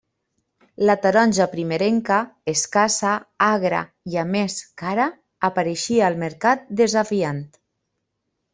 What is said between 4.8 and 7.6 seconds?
cara, apareixia al mercat desafiant.